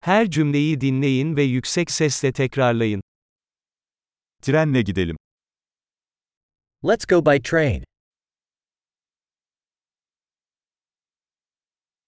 Her 0.00 0.30
cümleyi 0.30 0.80
dinleyin 0.80 1.36
ve 1.36 1.42
yüksek 1.42 1.90
sesle 1.90 2.32
tekrarlayın. 2.32 3.02
Trenle 4.42 4.82
gidelim. 4.82 5.16
Let's 6.84 7.06
go 7.06 7.26
by 7.26 7.42
train. 7.42 7.84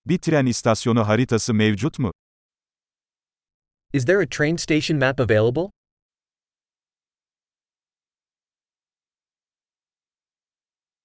Bir 0.06 0.18
tren 0.18 0.46
istasyonu 0.46 1.08
haritası 1.08 1.54
mevcut 1.54 1.98
mu? 1.98 2.12
Is 3.92 4.04
there 4.06 4.22
a 4.22 4.26
train 4.28 4.56
station 4.56 4.98
map 4.98 5.20
available? 5.20 5.70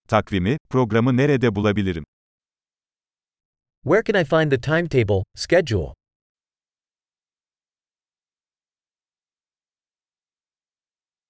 Takvimi, 0.08 0.58
programı 0.70 1.18
nerede 1.18 1.56
bulabilirim? 1.56 2.04
Where 3.84 4.04
can 4.04 4.22
I 4.22 4.26
find 4.26 4.52
the 4.52 4.62
timetable, 4.62 5.24
schedule? 5.36 5.97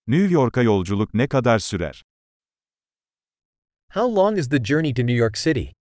New 0.07 0.31
York'a 0.31 0.61
yolculuk 0.61 1.13
ne 1.13 1.27
kadar 1.27 1.59
sürer? 1.59 2.03
How 3.89 4.15
long 4.15 4.37
is 4.37 4.49
the 4.49 4.63
journey 4.63 4.93
to 4.93 5.03
New 5.03 5.15
York 5.15 5.37
City? 5.37 5.73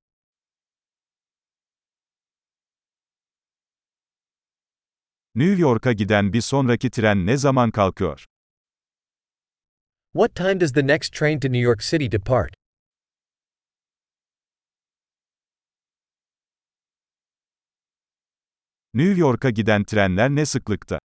New 5.36 5.56
York'a 5.60 5.92
giden 5.94 6.34
bir 6.34 6.42
sonraki 6.42 6.90
tren 6.92 7.26
ne 7.26 7.38
zaman 7.38 7.72
kalkıyor? 7.72 8.26
What 10.14 10.36
time 10.36 10.60
does 10.60 10.74
the 10.74 10.88
next 10.88 11.14
train 11.14 11.40
to 11.40 11.48
New 11.48 11.62
York 11.62 11.82
City 11.84 12.12
depart? 12.12 12.54
New 18.94 19.20
York'a 19.20 19.50
giden 19.50 19.84
trenler 19.84 20.30
ne 20.30 20.46
sıklıkta? 20.46 21.00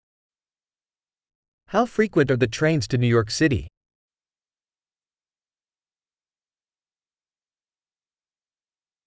How 1.69 1.85
frequent 1.85 2.31
are 2.31 2.35
the 2.37 2.47
trains 2.47 2.87
to 2.87 2.97
New 2.97 3.07
York 3.07 3.29
City? 3.29 3.67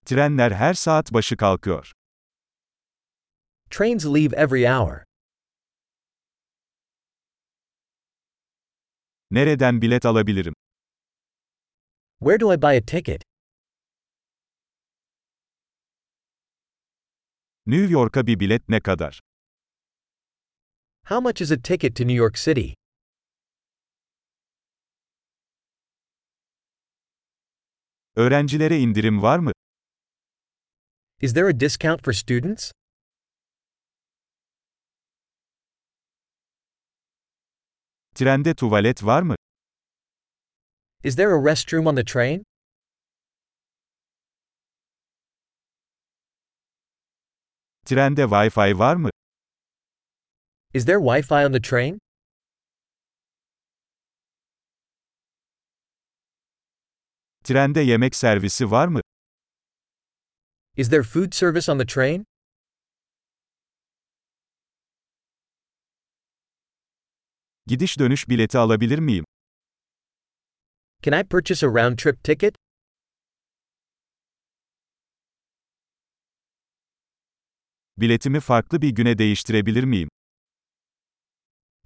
Trenler 0.05 0.51
her 0.53 0.75
saat 0.75 1.13
başı 1.13 1.37
kalkıyor. 1.37 1.93
Trains 3.71 4.07
leave 4.07 4.33
every 4.37 4.65
hour. 4.69 5.05
Nereden 9.31 9.83
bilet 9.83 10.07
alabilirim? 10.07 10.55
Where 12.21 12.41
do 12.41 12.53
I 12.53 12.63
buy 12.63 12.77
a 12.77 12.81
ticket? 12.87 13.23
New 17.67 17.91
York'a 17.93 18.27
bir 18.27 18.41
bilet 18.41 18.69
ne 18.69 18.81
kadar? 18.81 19.21
How 21.13 21.21
much 21.21 21.43
is 21.43 21.51
a 21.51 21.59
ticket 21.59 21.95
to 21.97 22.07
New 22.07 22.15
York 22.15 22.39
City? 22.39 22.75
Öğrencilere 28.17 28.79
indirim 28.79 29.23
var 29.23 29.39
mı? 29.39 29.53
Is 31.21 31.35
there 31.35 31.49
a 31.49 31.61
discount 31.61 32.05
for 32.05 32.13
students? 32.13 32.73
Trende 38.15 38.55
tuvalet 38.55 39.05
var 39.05 39.23
mı? 39.23 39.37
Is 41.05 41.17
there 41.17 41.35
a 41.35 41.45
restroom 41.51 41.87
on 41.87 41.97
the 41.97 42.05
train? 42.05 42.43
Trende 47.85 48.23
Wi-Fi 48.23 48.79
var 48.79 48.97
mı? 48.97 49.12
Is 50.75 50.87
there 50.87 50.99
Wi 51.01 51.21
Fi 51.23 51.45
on 51.45 51.53
the 51.53 51.61
train? 51.61 51.99
Trende 57.45 57.81
yemek 57.81 58.15
servisi 58.17 58.71
var 58.71 58.89
mı? 58.89 59.01
Is 60.77 60.91
there 60.91 61.03
food 61.03 61.33
service 61.35 61.73
on 61.73 61.79
the 61.79 61.87
train? 61.87 62.25
Gidiş 67.67 67.99
dönüş 67.99 68.29
bileti 68.29 68.59
alabilir 68.59 68.99
miyim? 68.99 69.25
Can 71.03 71.21
I 71.21 71.25
purchase 71.29 71.67
a 71.67 71.71
round 71.71 71.99
trip 71.99 72.25
ticket? 72.25 72.55
Biletimi 77.97 78.41
farklı 78.41 78.83
bir 78.83 78.91
güne 78.91 79.19
değiştirebilir 79.19 79.85
miyim? 79.85 80.09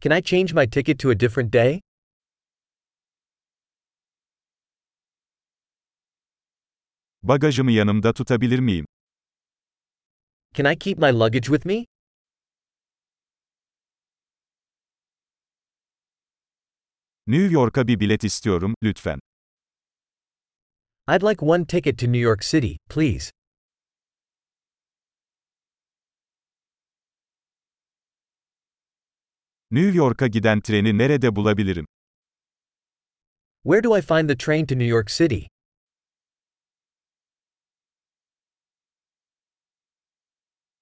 Can 0.00 0.12
I 0.12 0.20
change 0.20 0.52
my 0.54 0.66
ticket 0.66 0.98
to 1.00 1.10
a 1.10 1.14
different 1.14 1.52
day? 1.52 1.80
Bagajımı 7.22 7.72
yanımda 7.72 8.12
tutabilir 8.12 8.58
miyim? 8.58 8.86
Can 10.54 10.72
I 10.72 10.78
keep 10.78 10.98
my 10.98 11.10
luggage 11.12 11.46
with 11.46 11.66
me? 11.66 11.84
New 17.26 17.52
York'a 17.52 17.88
bir 17.88 18.00
bilet 18.00 18.24
istiyorum, 18.24 18.74
lütfen. 18.82 19.20
I'd 21.08 21.22
like 21.22 21.42
one 21.46 21.64
ticket 21.64 21.98
to 21.98 22.06
New 22.06 22.20
York 22.20 22.44
City, 22.44 22.76
please. 22.88 23.35
New 29.76 29.94
York'a 29.94 30.26
giden 30.26 30.60
treni 30.60 30.98
nerede 30.98 31.36
bulabilirim? 31.36 31.86
Where 33.62 33.84
do 33.84 33.98
I 33.98 34.00
find 34.00 34.28
the 34.28 34.36
train 34.36 34.66
to 34.66 34.74
New 34.74 34.88
York 34.88 35.10
City? 35.10 35.48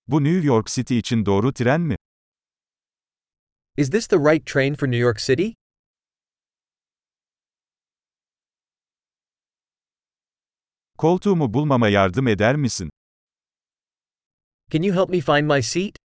Bu 0.09 0.25
New 0.25 0.47
York 0.47 0.71
City 0.71 0.99
için 0.99 1.27
doğru 1.27 1.53
tren 1.53 1.81
mi? 1.81 1.97
Is 3.77 3.91
this 3.91 4.07
the 4.07 4.19
right 4.19 4.47
train 4.47 4.75
for 4.75 4.87
New 4.87 5.01
York 5.01 5.19
City? 5.21 5.53
Koltuğumu 10.99 11.55
bulmama 11.55 11.89
yardım 11.89 12.29
eder 12.29 12.57
misin? 12.57 12.91
Can 14.71 14.83
you 14.83 14.95
help 14.95 15.11
me 15.11 15.21
find 15.21 15.51
my 15.57 15.63
seat? 15.63 16.04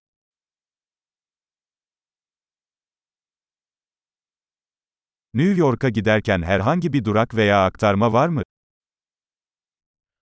New 5.34 5.54
York'a 5.56 5.88
giderken 5.88 6.42
herhangi 6.42 6.92
bir 6.92 7.04
durak 7.04 7.34
veya 7.34 7.64
aktarma 7.64 8.12
var 8.12 8.28
mı? 8.28 8.42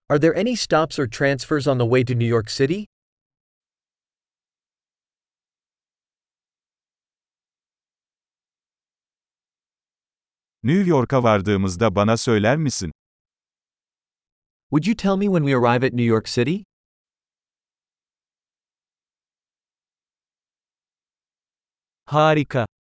Are 0.08 0.20
there 0.20 0.40
any 0.40 0.56
stops 0.56 0.98
or 0.98 1.10
transfers 1.10 1.66
on 1.68 1.78
the 1.78 1.84
way 1.84 2.04
to 2.04 2.14
New 2.14 2.28
York 2.28 2.50
City? 2.50 2.86
New 10.62 10.82
York'a 10.86 11.22
vardığımızda 11.22 11.94
bana 11.94 12.16
söyler 12.16 12.56
misin? 12.56 12.92
Would 14.70 14.86
you 14.86 14.96
tell 14.96 15.16
me 15.16 15.26
when 15.26 15.42
we 15.42 15.54
arrive 15.54 15.86
at 15.86 15.92
New 15.92 16.04
York 16.04 16.28
City? 16.28 16.64
Harika. 22.06 22.67